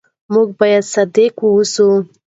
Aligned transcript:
موږ 0.33 0.47
باید 0.59 0.83
صادق 0.93 1.33
واوسو. 1.41 1.87